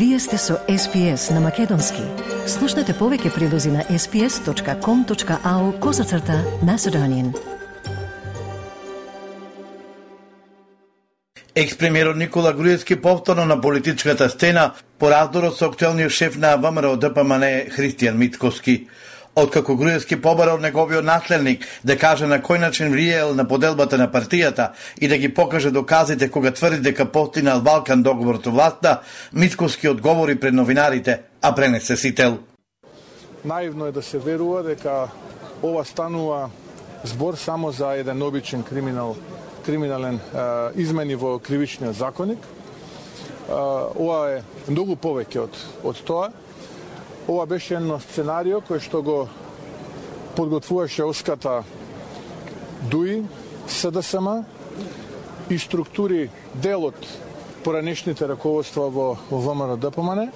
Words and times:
Вие 0.00 0.18
сте 0.18 0.38
со 0.38 0.54
SPS 0.68 1.30
на 1.34 1.40
Македонски. 1.44 2.00
Слушнете 2.48 2.94
повеќе 2.96 3.34
прилози 3.34 3.68
на 3.68 3.82
sps.com.au 3.84 5.64
козацрта 5.78 6.38
на 6.64 6.78
Седонин. 6.78 7.34
Експремиерот 11.54 12.16
Никола 12.16 12.52
Груевски 12.52 12.96
повторно 12.96 13.44
на 13.44 13.60
политичката 13.60 14.30
стена 14.30 14.72
по 14.98 15.10
раздорот 15.10 15.58
со 15.58 15.66
актуелниот 15.66 16.12
шеф 16.12 16.36
на 16.36 16.56
ВМРО 16.56 16.96
ДПМН 16.96 17.68
Христијан 17.68 18.16
Митковски. 18.16 18.88
Откако 19.40 19.76
Груевски 19.76 20.18
побарал 20.20 20.58
од 20.58 20.60
неговиот 20.60 21.04
наследник 21.04 21.62
да 21.84 21.94
каже 21.96 22.26
на 22.28 22.42
кој 22.44 22.58
начин 22.60 22.90
влиел 22.92 23.32
на 23.34 23.46
поделбата 23.48 23.96
на 23.96 24.10
партијата 24.12 24.72
и 25.00 25.08
да 25.08 25.16
ги 25.16 25.32
покаже 25.34 25.70
доказите 25.70 26.28
кога 26.30 26.50
тврди 26.50 26.80
дека 26.80 27.06
постинал 27.06 27.60
Балкан 27.60 28.02
договор 28.02 28.40
со 28.44 28.50
власта, 28.50 29.00
Митковски 29.32 29.88
одговори 29.88 30.36
пред 30.40 30.54
новинарите, 30.54 31.20
а 31.42 31.54
пренесе 31.54 31.96
сител. 31.96 32.38
Наивно 33.44 33.86
е 33.86 33.92
да 33.92 34.02
се 34.02 34.18
верува 34.18 34.62
дека 34.62 35.08
ова 35.62 35.84
станува 35.84 36.50
збор 37.04 37.34
само 37.34 37.72
за 37.72 37.94
еден 37.96 38.22
обичен 38.22 38.62
криминал 38.62 39.16
криминален 39.66 40.14
е, 40.14 40.20
измени 40.76 41.14
во 41.14 41.38
кривичниот 41.38 41.96
законник. 41.96 42.38
Е, 42.38 43.52
ова 43.96 44.36
е 44.36 44.42
многу 44.68 44.96
повеќе 44.96 45.48
од, 45.48 45.56
од 45.84 46.04
тоа. 46.04 46.28
Ова 47.30 47.46
беше 47.46 47.76
едно 47.78 48.00
сценарио 48.02 48.58
кој 48.58 48.80
што 48.82 49.00
го 49.06 49.16
подготвуваше 50.34 51.04
Оската 51.06 51.60
ДУИ, 52.90 53.22
СДСМ 53.70 54.42
и 55.50 55.58
структури 55.58 56.30
делот 56.54 56.98
поранешните 57.62 58.26
раководства 58.26 58.88
во, 58.90 59.14
во 59.30 59.38
ВМРО 59.38 59.76
ДПМН. 59.78 60.32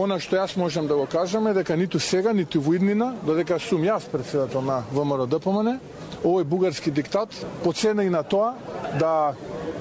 Она 0.00 0.16
што 0.16 0.40
јас 0.40 0.56
можам 0.56 0.88
да 0.88 0.96
го 0.96 1.04
кажам 1.04 1.50
е 1.52 1.52
дека 1.52 1.76
ниту 1.76 2.00
сега, 2.00 2.32
ниту 2.32 2.64
во 2.64 2.78
иднина, 2.80 3.12
додека 3.28 3.60
сум 3.60 3.84
јас 3.84 4.08
председател 4.08 4.64
на 4.64 4.84
ВМРО 4.88 5.28
ДПМН, 5.28 5.76
овој 6.24 6.48
бугарски 6.48 6.90
диктат 6.90 7.28
поцена 7.62 8.08
и 8.08 8.08
на 8.08 8.22
тоа 8.22 8.54
да 8.96 9.34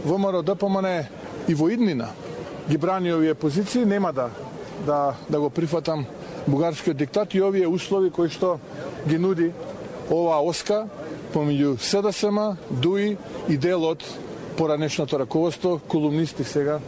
ВМРО 0.04 0.44
ДПМН 0.44 1.08
и 1.48 1.56
во 1.56 1.72
иднина 1.72 2.12
ги 2.68 2.78
брани 2.78 3.14
овие 3.14 3.36
позиции, 3.36 3.86
нема 3.86 4.12
да, 4.12 4.30
да, 4.86 5.16
да 5.30 5.40
го 5.40 5.50
прифатам 5.50 6.06
бугарскиот 6.48 6.98
диктат 6.98 7.34
и 7.34 7.42
овие 7.42 7.68
услови 7.68 8.10
кои 8.10 8.30
што 8.30 8.60
ги 9.08 9.18
нуди 9.18 9.52
оваа 10.10 10.42
оска 10.42 10.88
помеѓу 11.34 11.78
СДСМ, 11.80 12.56
ДУИ 12.72 13.18
и 13.50 13.58
дел 13.58 13.84
од 13.84 14.04
поранешното 14.58 15.20
раководство, 15.20 15.80
колумнисти 15.88 16.44
сега 16.44 16.80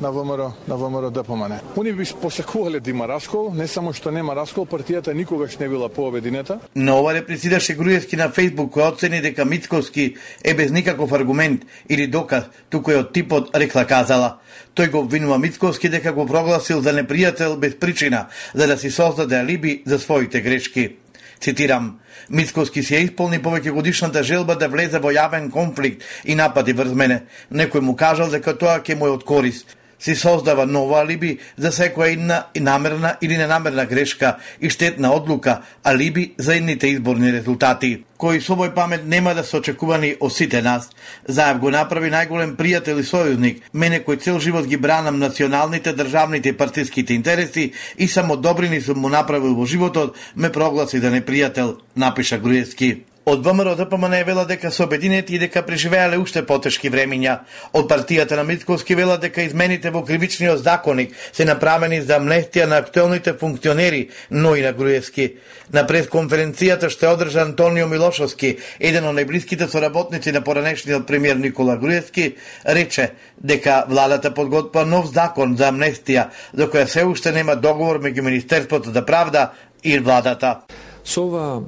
на 0.00 0.12
ВМРО 0.12 0.52
на 0.68 0.76
ВМРО 0.76 1.10
ДПМН. 1.10 1.52
Они 1.76 1.92
би 1.92 2.04
посакувале 2.22 2.80
да 2.80 2.90
има 2.90 3.08
раскол, 3.08 3.52
не 3.54 3.66
само 3.66 3.92
што 3.92 4.10
нема 4.10 4.34
раскол, 4.34 4.66
партијата 4.66 5.14
никогаш 5.14 5.58
не 5.58 5.68
била 5.68 5.88
пообединета. 5.88 6.60
Но 6.74 7.00
ова 7.00 7.14
реплицираше 7.14 7.74
Груевски 7.74 8.16
на 8.16 8.28
Фейсбук 8.30 8.74
кој 8.74 8.92
оцени 8.92 9.20
дека 9.20 9.44
Мицковски 9.44 10.14
е 10.44 10.54
без 10.54 10.70
никаков 10.70 11.12
аргумент 11.12 11.62
или 11.88 12.06
доказ, 12.06 12.44
туку 12.70 12.90
е 12.90 13.02
од 13.02 13.12
типот 13.12 13.50
рекла 13.56 13.84
казала. 13.84 14.38
Тој 14.74 14.90
го 14.90 14.98
обвинува 14.98 15.38
Мицковски 15.38 15.88
дека 15.88 16.12
го 16.12 16.26
прогласил 16.26 16.80
за 16.80 16.92
непријател 16.92 17.58
без 17.58 17.74
причина, 17.74 18.26
за 18.54 18.66
да 18.66 18.78
си 18.78 18.90
создаде 18.90 19.36
алиби 19.36 19.82
за 19.86 19.98
своите 19.98 20.40
грешки. 20.40 20.96
Цитирам, 21.40 22.00
Мицковски 22.28 22.82
си 22.84 22.94
ја 22.94 23.04
исполни 23.06 23.38
повеќе 23.40 23.72
годишната 23.72 24.22
желба 24.22 24.58
да 24.60 24.68
влезе 24.68 25.00
во 25.00 25.12
јавен 25.12 25.48
конфликт 25.50 26.04
и 26.24 26.34
напади 26.36 26.74
врз 26.76 26.92
мене. 26.92 27.22
Некој 27.48 27.80
му 27.80 27.96
кажал 27.96 28.28
дека 28.28 28.52
тоа 28.52 28.82
ќе 28.84 28.98
му 28.98 29.08
е 29.08 29.14
од 29.16 29.24
корист 29.24 29.76
си 30.00 30.14
создава 30.16 30.66
нова 30.66 31.02
алиби 31.02 31.38
за 31.56 31.72
секоја 31.72 32.12
една 32.12 32.44
намерна 32.56 33.16
или 33.20 33.36
ненамерна 33.36 33.86
грешка 33.86 34.36
и 34.60 34.70
штетна 34.70 35.14
одлука, 35.14 35.60
алиби 35.84 36.34
за 36.38 36.56
едните 36.56 36.86
изборни 36.86 37.32
резултати 37.32 38.04
кои 38.20 38.40
со 38.44 38.52
овој 38.52 38.74
памет 38.76 39.06
нема 39.08 39.32
да 39.34 39.42
се 39.44 39.56
очекувани 39.56 40.12
од 40.20 40.34
сите 40.36 40.60
нас. 40.62 40.90
Заев 41.24 41.58
го 41.62 41.70
направи 41.72 42.10
најголем 42.12 42.52
пријател 42.58 43.00
и 43.00 43.06
сојузник, 43.08 43.62
мене 43.72 44.02
кој 44.04 44.20
цел 44.20 44.40
живот 44.44 44.68
ги 44.68 44.76
бранам 44.76 45.18
националните, 45.18 45.94
државните 45.96 46.52
и 46.52 46.56
партиските 46.56 47.14
интереси 47.14 47.72
и 47.96 48.08
само 48.08 48.36
добрини 48.36 48.80
сум 48.80 49.00
му 49.00 49.08
направил 49.08 49.56
во 49.56 49.66
животот, 49.66 50.16
ме 50.36 50.52
прогласи 50.52 51.00
да 51.00 51.10
непријател, 51.10 51.78
напиша 51.96 52.38
Груевски. 52.38 53.09
Од 53.30 53.44
ВМРО 53.46 53.76
ДПМН 53.78 54.14
е 54.14 54.24
вела 54.24 54.42
дека 54.44 54.70
се 54.74 54.82
обединети 54.82 55.34
и 55.34 55.38
дека 55.38 55.60
преживеале 55.62 56.16
уште 56.18 56.40
потешки 56.42 56.90
времиња. 56.90 57.36
Од 57.78 57.86
партијата 57.86 58.34
на 58.34 58.42
Митковски 58.42 58.96
вела 58.98 59.18
дека 59.22 59.44
измените 59.46 59.92
во 59.94 60.02
кривичниот 60.02 60.58
законник 60.64 61.14
се 61.32 61.44
направени 61.46 62.00
за 62.02 62.16
амнестија 62.18 62.66
на 62.66 62.80
актуелните 62.82 63.36
функционери, 63.38 64.08
но 64.30 64.56
и 64.56 64.64
на 64.66 64.72
Груевски. 64.72 65.28
На 65.70 65.86
пресконференцијата 65.86 66.90
што 66.90 67.06
е 67.06 67.12
одржа 67.14 67.44
Антонио 67.46 67.86
Милошовски, 67.86 68.56
еден 68.80 69.06
од 69.06 69.14
најблиските 69.14 69.70
соработници 69.70 70.34
на 70.34 70.42
поранешниот 70.42 71.06
премиер 71.06 71.38
Никола 71.38 71.76
Груевски, 71.78 72.32
рече 72.66 73.12
дека 73.38 73.84
владата 73.88 74.34
подготвува 74.34 74.82
нов 74.86 75.12
закон 75.14 75.54
за 75.54 75.70
амнестија, 75.70 76.32
за 76.52 76.66
која 76.66 76.90
се 76.90 77.06
уште 77.06 77.30
нема 77.30 77.54
договор 77.54 78.02
меѓу 78.02 78.26
Министерството 78.26 78.90
за 78.90 79.06
правда 79.06 79.52
и 79.84 79.98
владата. 79.98 80.66
Со 81.04 81.22
ова 81.30 81.60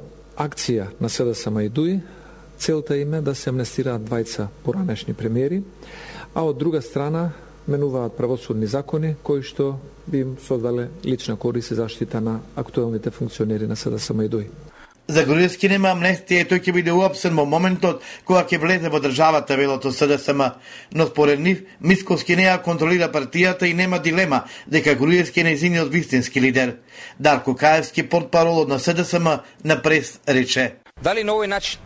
акција 0.42 0.90
на 1.00 1.08
СДС 1.08 1.50
и 1.62 2.00
целта 2.58 2.96
им 2.96 3.14
е 3.14 3.20
да 3.20 3.34
се 3.34 3.50
амнестираат 3.50 4.02
двајца 4.02 4.46
поранешни 4.64 5.14
премиери, 5.14 5.62
а 6.34 6.42
од 6.42 6.58
друга 6.58 6.82
страна 6.82 7.32
менуваат 7.68 8.16
правосудни 8.16 8.66
закони 8.66 9.16
кои 9.22 9.42
што 9.42 9.78
би 10.06 10.18
им 10.22 10.36
создале 10.46 10.88
лична 11.04 11.36
корист 11.36 11.70
и 11.70 11.74
заштита 11.74 12.20
на 12.20 12.40
актуелните 12.56 13.10
функционери 13.10 13.66
на 13.66 13.76
СДСМ 13.76 14.20
и 14.22 14.28
ДУИ. 14.28 14.46
За 15.08 15.24
Груевски 15.26 15.66
нема 15.68 15.90
амнестија 15.90 16.44
и 16.44 16.46
тој 16.46 16.60
ќе 16.62 16.72
биде 16.76 16.92
уапсен 16.94 17.34
во 17.34 17.42
моментот 17.44 18.04
кога 18.24 18.44
ќе 18.46 18.60
влезе 18.62 18.88
во 18.88 19.00
државата 19.02 19.56
велото 19.58 19.90
СДСМ, 19.90 20.42
но 20.94 21.06
според 21.06 21.40
нив 21.40 21.64
Мисковски 21.80 22.36
не 22.36 22.46
контролира 22.64 23.10
партијата 23.10 23.64
и 23.66 23.74
нема 23.74 23.98
дилема 23.98 24.44
дека 24.66 24.94
Груевски 24.94 25.40
е 25.40 25.44
незиниот 25.44 25.90
вистински 25.92 26.40
лидер. 26.40 26.76
Дарко 27.18 27.56
Каевски, 27.56 28.08
портпаролот 28.08 28.68
на 28.68 28.78
СДСМ, 28.78 29.28
на 29.64 29.82
прес 29.82 30.20
рече. 30.28 30.76
Дали 31.02 31.24
на 31.24 31.32
овој 31.32 31.46
начин, 31.46 31.80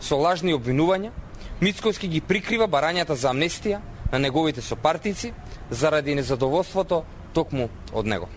со 0.00 0.16
лажни 0.16 0.54
обвинувања, 0.54 1.10
Мицковски 1.60 2.08
ги 2.08 2.20
прикрива 2.20 2.68
барањата 2.68 3.12
за 3.12 3.34
амнестија 3.34 3.80
на 4.12 4.18
неговите 4.18 4.62
сопартици 4.62 5.32
заради 5.70 6.14
незадоволството 6.14 7.02
токму 7.34 7.68
од 7.92 8.06
него. 8.06 8.28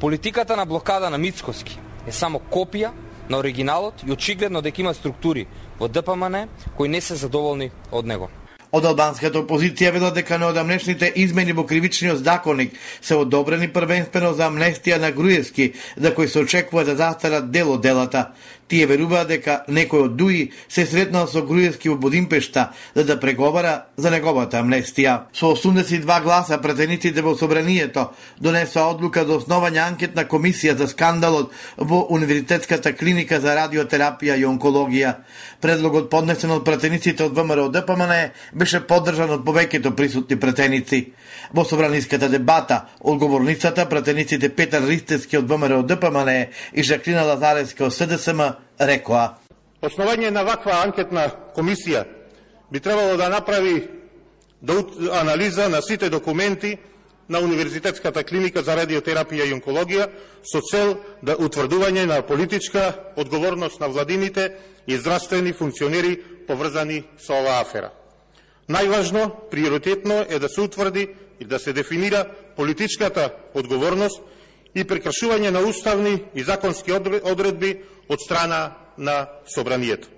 Политиката 0.00 0.56
на 0.56 0.64
блокада 0.66 1.10
на 1.10 1.18
Мицковски 1.18 1.78
е 2.06 2.12
само 2.12 2.38
копија 2.38 2.94
на 3.30 3.38
оригиналот 3.38 4.02
и 4.06 4.12
очигледно 4.12 4.62
дека 4.62 4.82
има 4.82 4.94
структури 4.94 5.46
во 5.80 5.88
ДПМН 5.88 6.48
кои 6.76 6.88
не 6.88 7.00
се 7.00 7.14
задоволни 7.14 7.70
од 7.92 8.06
него. 8.06 8.30
Од 8.68 8.84
албанската 8.84 9.40
опозиција 9.40 9.94
велат 9.94 10.18
дека 10.18 10.36
неодамнешните 10.38 11.08
измени 11.16 11.54
во 11.56 11.64
кривичниот 11.64 12.18
законник 12.20 12.74
се 13.00 13.16
одобрени 13.16 13.70
првенствено 13.72 14.34
за 14.36 14.50
амнестија 14.50 14.98
на 15.00 15.08
Груевски, 15.10 15.72
за 15.96 16.12
кој 16.12 16.26
се 16.28 16.42
очекува 16.44 16.84
да 16.84 16.96
застарат 16.96 17.50
дел 17.50 17.72
од 17.72 17.80
делата. 17.80 18.26
Тие 18.68 18.84
веруваат 18.84 19.30
дека 19.30 19.54
некој 19.72 20.02
од 20.04 20.16
Дуи 20.20 20.40
се 20.68 20.84
сретнал 20.86 21.26
со 21.26 21.40
Груевски 21.42 21.88
во 21.88 21.96
Будимпешта 21.96 22.68
за 22.94 23.04
да 23.08 23.16
преговара 23.20 23.86
за 23.96 24.10
неговата 24.12 24.60
амнестија. 24.60 25.30
Со 25.32 25.54
82 25.54 26.22
гласа 26.22 26.58
претениците 26.60 27.22
во 27.24 27.32
собранието 27.34 28.10
донесоа 28.40 28.90
одлука 28.92 29.24
за 29.24 29.38
основање 29.40 29.80
анкетна 29.86 30.26
комисија 30.28 30.76
за 30.76 30.88
скандалот 30.88 31.52
во 31.78 32.02
Универзитетската 32.12 32.92
клиника 32.92 33.40
за 33.40 33.56
радиотерапија 33.56 34.36
и 34.36 34.44
онкологија. 34.44 35.14
Предлогот 35.60 36.10
поднесен 36.10 36.52
од 36.52 36.64
претениците 36.64 37.24
од 37.24 37.32
ВМРО 37.32 37.70
ДПМН 37.72 38.14
беше 38.52 38.84
поддржан 38.84 39.32
од 39.38 39.46
повеќето 39.48 39.94
присутни 39.96 40.36
претеници. 40.36 41.06
Во 41.54 41.64
собраниската 41.64 42.28
дебата, 42.28 42.84
одговорницата, 43.00 43.88
претениците 43.88 44.48
Петар 44.48 44.84
Ристески 44.84 45.38
од 45.38 45.48
ВМРО 45.48 45.82
ДПМН 45.82 46.52
и 46.72 46.82
Жаклина 46.82 47.24
Лазаревска 47.24 47.88
од 47.88 47.96
СДСМ 47.96 48.57
рекоа. 48.80 49.38
Основање 49.82 50.30
на 50.30 50.42
ваква 50.42 50.82
анкетна 50.82 51.28
комисија 51.56 52.04
би 52.70 52.80
требало 52.80 53.16
да 53.16 53.28
направи 53.28 53.88
да 54.62 54.84
анализа 55.20 55.68
на 55.68 55.82
сите 55.82 56.10
документи 56.10 56.78
на 57.28 57.40
Универзитетската 57.40 58.24
клиника 58.24 58.62
за 58.62 58.74
радиотерапија 58.76 59.46
и 59.46 59.52
онкологија 59.52 60.08
со 60.42 60.60
цел 60.64 60.96
да 61.22 61.36
утврдување 61.36 62.06
на 62.08 62.22
политичка 62.22 62.94
одговорност 63.16 63.80
на 63.80 63.88
владините 63.88 64.52
и 64.86 64.96
здравствени 64.96 65.52
функционери 65.52 66.16
поврзани 66.46 67.04
со 67.18 67.36
оваа 67.36 67.60
афера. 67.60 67.90
Најважно, 68.68 69.50
приоритетно 69.50 70.24
е 70.28 70.38
да 70.38 70.48
се 70.48 70.60
утврди 70.60 71.08
и 71.40 71.44
да 71.44 71.58
се 71.58 71.72
дефинира 71.72 72.24
политичката 72.56 73.30
одговорност 73.54 74.20
и 74.74 74.84
прекршување 74.84 75.50
на 75.50 75.60
уставни 75.60 76.24
и 76.34 76.42
законски 76.42 76.92
одредби 76.92 77.84
од 78.08 78.20
страна 78.20 78.72
на 78.98 79.26
Собранието. 79.54 80.08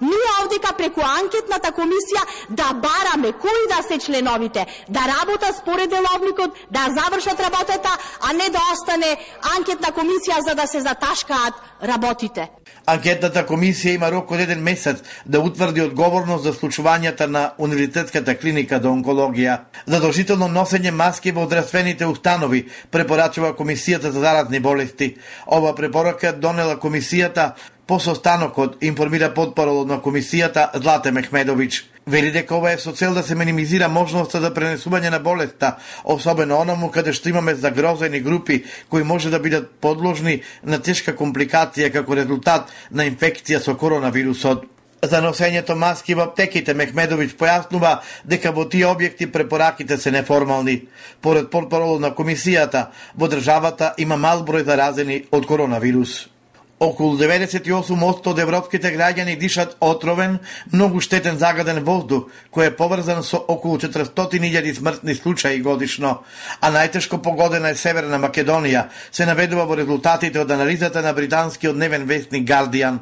Ние 0.00 0.30
овдека 0.42 0.74
преку 0.76 1.00
анкетната 1.00 1.70
комисија 1.72 2.22
да 2.50 2.72
бараме 2.84 3.32
кои 3.32 3.62
да 3.68 3.82
се 3.82 3.98
членовите, 3.98 4.66
да 4.88 5.00
работат 5.00 5.56
според 5.56 5.90
деловникот, 5.90 6.50
да 6.70 6.86
завршат 6.96 7.40
работата, 7.40 7.88
а 8.20 8.32
не 8.32 8.48
да 8.48 8.60
остане 8.72 9.16
анкетна 9.56 9.88
комисија 9.88 10.40
за 10.48 10.54
да 10.54 10.66
се 10.66 10.80
заташкаат 10.80 11.54
работите. 11.82 12.50
Анкетната 12.86 13.42
комисија 13.42 13.96
има 13.96 14.10
рок 14.14 14.30
од 14.30 14.40
еден 14.44 14.60
месец 14.62 15.00
да 15.26 15.40
утврди 15.42 15.82
одговорност 15.82 16.44
за 16.44 16.52
случувањата 16.54 17.26
на 17.26 17.50
Универзитетската 17.58 18.36
клиника 18.38 18.78
за 18.82 18.92
онкологија. 18.94 19.56
Задолжително 19.86 20.46
носење 20.46 20.92
маски 20.94 21.32
во 21.32 21.46
здравствените 21.46 22.06
установи, 22.06 22.68
препорачува 22.90 23.56
Комисијата 23.58 24.14
за 24.14 24.20
заразни 24.20 24.60
болести. 24.60 25.16
Ова 25.46 25.74
препорака 25.74 26.32
донела 26.32 26.78
комисијата 26.78 27.52
По 27.86 28.00
состанокот 28.00 28.82
информира 28.82 29.34
подпоролот 29.34 29.86
на 29.86 30.00
комисијата 30.02 30.70
Злате 30.74 31.12
Мехмедовиќ. 31.12 31.95
Вели 32.06 32.30
дека 32.30 32.54
ова 32.54 32.70
е 32.70 32.78
со 32.78 32.92
цел 32.94 33.14
да 33.14 33.22
се 33.26 33.34
минимизира 33.34 33.88
можноста 33.90 34.38
за 34.38 34.52
пренесување 34.54 35.10
на 35.10 35.18
болеста, 35.18 35.72
особено 36.04 36.60
онаму 36.62 36.86
каде 36.94 37.10
што 37.10 37.32
имаме 37.32 37.54
загрозени 37.58 38.20
групи 38.22 38.60
кои 38.88 39.02
може 39.02 39.30
да 39.30 39.40
бидат 39.42 39.72
подложни 39.82 40.36
на 40.62 40.78
тешка 40.78 41.16
компликација 41.18 41.90
како 41.90 42.14
резултат 42.14 42.70
на 42.90 43.08
инфекција 43.10 43.58
со 43.58 43.74
коронавирусот. 43.74 44.62
За 45.02 45.18
носењето 45.18 45.74
маски 45.74 46.14
во 46.14 46.28
аптеките 46.30 46.78
Мехмедовиќ 46.78 47.34
појаснува 47.34 47.96
дека 48.22 48.54
во 48.54 48.68
тие 48.70 48.86
објекти 48.86 49.26
препораките 49.26 49.98
се 49.98 50.14
неформални. 50.14 50.86
Поред 51.20 51.50
портпаролот 51.50 52.00
на 52.00 52.14
комисијата, 52.14 52.86
во 53.18 53.26
државата 53.26 53.94
има 53.98 54.16
мал 54.16 54.46
број 54.46 54.62
заразени 54.62 55.24
од 55.32 55.46
коронавирус. 55.46 56.35
Околу 56.78 57.16
98% 57.16 58.26
од 58.28 58.38
европските 58.42 58.90
граѓани 58.92 59.38
дишат 59.40 59.78
отровен, 59.80 60.34
многу 60.72 61.00
штетен 61.00 61.38
загаден 61.40 61.80
воздух, 61.80 62.26
кој 62.52 62.68
е 62.68 62.74
поврзан 62.76 63.22
со 63.24 63.40
околу 63.40 63.78
400.000 63.80 64.76
смртни 64.76 65.14
случаи 65.16 65.62
годишно, 65.64 66.20
а 66.60 66.68
најтешко 66.68 67.22
погодена 67.24 67.72
е 67.72 67.80
Северна 67.80 68.20
Македонија, 68.20 68.90
се 69.10 69.24
наведува 69.24 69.64
во 69.64 69.80
резултатите 69.80 70.44
од 70.44 70.52
анализата 70.52 71.00
на 71.00 71.16
британскиот 71.16 71.80
дневен 71.80 72.04
вестник 72.04 72.44
Guardian. 72.44 72.98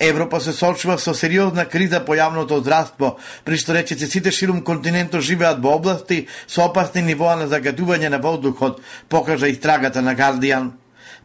Европа 0.00 0.40
се 0.40 0.56
сочува 0.56 0.96
со 0.98 1.12
сериозна 1.12 1.68
криза 1.68 2.00
по 2.00 2.16
јавното 2.16 2.64
здравство, 2.64 3.18
при 3.44 3.60
што 3.60 3.76
речице 3.76 4.08
сите 4.08 4.32
ширум 4.32 4.64
континентот 4.64 5.20
живеат 5.20 5.60
во 5.60 5.76
области 5.76 6.26
со 6.48 6.72
опасни 6.72 7.04
нивоа 7.04 7.36
на 7.36 7.52
загадување 7.52 8.08
на 8.08 8.18
воздухот, 8.18 8.80
покажа 9.08 9.52
истрагата 9.52 10.00
на 10.00 10.16
Guardian. 10.16 10.79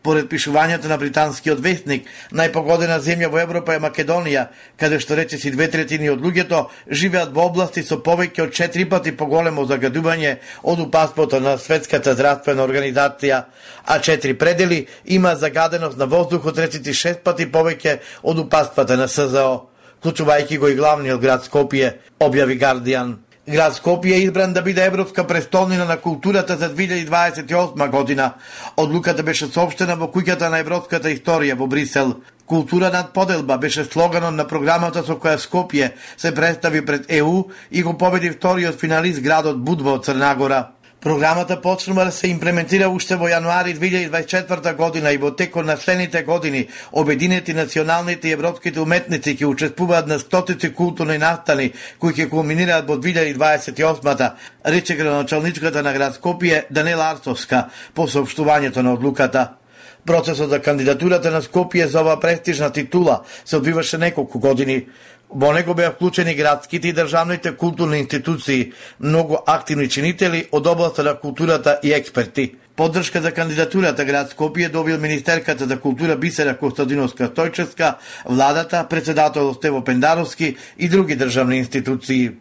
Поред 0.05 0.27
пишувањето 0.29 0.85
на 0.85 0.99
британскиот 1.01 1.61
вестник, 1.65 2.03
најпогодена 2.29 2.99
земја 3.01 3.31
во 3.33 3.39
Европа 3.41 3.73
е 3.73 3.81
Македонија, 3.81 4.43
каде 4.77 4.99
што 5.01 5.17
рече 5.17 5.39
си 5.41 5.49
две 5.49 5.65
третини 5.73 6.11
од 6.13 6.21
луѓето 6.21 6.59
живеат 6.91 7.31
во 7.33 7.47
области 7.49 7.81
со 7.81 7.97
повеќе 8.05 8.43
од 8.45 8.53
4 8.53 8.85
пати 8.91 9.15
поголемо 9.17 9.65
загадување 9.65 10.35
од 10.61 10.83
упаспото 10.85 11.39
на 11.41 11.57
Светската 11.57 12.13
здравствена 12.13 12.61
организација, 12.69 13.41
а 13.85 13.99
четири 13.99 14.37
предели 14.37 14.85
има 15.05 15.35
загаденост 15.35 15.97
на 15.97 16.05
воздухот 16.05 16.61
речеси 16.61 16.93
6 16.93 17.23
пати 17.25 17.49
повеќе 17.49 17.97
од 18.21 18.45
упаствата 18.45 18.97
на 19.01 19.09
СЗО, 19.09 19.65
клучувајќи 20.05 20.59
го 20.61 20.69
и 20.69 20.77
главниот 20.77 21.21
град 21.21 21.49
Скопје, 21.49 21.95
објави 22.21 22.61
Гардијан. 22.61 23.24
Град 23.47 23.75
Скопје 23.77 24.15
е 24.15 24.23
избран 24.25 24.53
да 24.53 24.61
биде 24.61 24.85
Европска 24.85 25.27
престолнина 25.27 25.85
на 25.85 25.97
културата 25.97 26.57
за 26.57 26.75
2028 26.75 27.89
година. 27.89 28.33
Одлуката 28.77 29.23
беше 29.23 29.45
сообщена 29.45 29.93
во 29.95 30.07
куќата 30.09 30.49
на 30.49 30.57
европската 30.65 31.11
историја 31.13 31.53
во 31.53 31.67
Брисел. 31.67 32.15
Култура 32.45 32.89
над 32.89 33.13
поделба 33.13 33.57
беше 33.57 33.85
слоганот 33.85 34.33
на 34.33 34.47
програмата 34.47 35.03
со 35.05 35.13
која 35.21 35.37
Скопје 35.37 35.91
се 36.17 36.33
представи 36.33 36.81
пред 36.85 37.05
ЕУ 37.11 37.43
и 37.71 37.83
го 37.83 37.93
победи 37.97 38.31
вториот 38.33 38.81
финалист 38.81 39.21
градот 39.21 39.61
Будва 39.61 39.93
од 39.93 40.05
Црнагора. 40.05 40.74
Програмата 41.05 41.61
почнува 41.61 42.05
да 42.05 42.11
се 42.11 42.27
имплементира 42.27 42.87
уште 42.89 43.13
во 43.15 43.27
јануари 43.29 43.75
2024 43.77 44.71
година 44.75 45.11
и 45.13 45.19
во 45.21 45.29
текот 45.37 45.65
на 45.65 45.75
следните 45.77 46.23
години 46.25 46.63
обединети 46.91 47.53
националните 47.53 48.27
и 48.27 48.31
европските 48.33 48.81
уметници 48.81 49.35
ќе 49.37 49.45
учествуваат 49.45 50.07
на 50.09 50.17
стотици 50.19 50.71
културни 50.73 51.19
настани 51.21 51.67
кои 52.01 52.09
ќе 52.09 52.25
кулминираат 52.29 52.89
во 52.89 52.97
2028-та, 52.97 54.31
рече 54.65 54.95
градоначалничката 54.95 55.83
на 55.85 55.93
град 55.93 56.17
Скопје 56.17 56.65
Данела 56.73 57.11
Арсовска 57.13 57.67
по 57.93 58.09
соопштувањето 58.09 58.81
на 58.81 58.97
одлуката. 58.97 59.61
Процесот 60.05 60.49
за 60.49 60.59
кандидатурата 60.61 61.29
на 61.29 61.41
Скопје 61.41 61.85
за 61.85 62.01
оваа 62.01 62.19
престижна 62.19 62.71
титула 62.73 63.21
се 63.45 63.57
одвиваше 63.57 63.97
неколку 63.97 64.39
години. 64.39 64.87
Во 65.29 65.51
него 65.53 65.73
беа 65.73 65.91
вклучени 65.91 66.35
градските 66.35 66.87
и 66.87 66.93
државните 66.93 67.55
културни 67.57 67.99
институции, 67.99 68.73
многу 68.99 69.37
активни 69.45 69.89
чинители 69.89 70.47
од 70.51 70.67
областа 70.67 71.03
на 71.03 71.15
културата 71.15 71.79
и 71.83 71.93
експерти. 71.93 72.55
Поддршка 72.75 73.21
за 73.21 73.31
кандидатурата 73.31 74.05
град 74.05 74.31
Скопје 74.31 74.71
добил 74.71 74.99
Министерката 74.99 75.65
за 75.65 75.79
култура 75.79 76.15
Бисера 76.15 76.57
Костадиновска 76.57 77.29
Стојчевска, 77.29 77.95
владата, 78.25 78.85
председател 78.89 79.53
Стево 79.53 79.83
Пендаровски 79.83 80.55
и 80.77 80.89
други 80.89 81.15
државни 81.15 81.57
институции. 81.57 82.31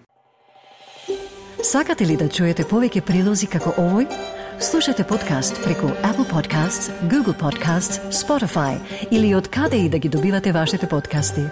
Сакате 1.63 2.07
ли 2.07 2.17
да 2.17 2.29
чуете 2.29 2.65
повеќе 2.65 3.01
прилози 3.01 3.47
како 3.47 3.73
овој? 3.81 4.07
Слушате 4.61 5.05
подкаст 5.05 5.63
преку 5.65 5.87
Apple 6.03 6.29
Podcasts, 6.31 6.93
Google 7.09 7.35
Podcasts, 7.35 7.99
Spotify 8.11 8.79
или 9.11 9.35
од 9.35 9.49
каде 9.49 9.77
и 9.77 9.89
да 9.89 9.99
ги 9.99 10.09
добивате 10.09 10.53
вашите 10.53 10.87
подкасти. 10.87 11.49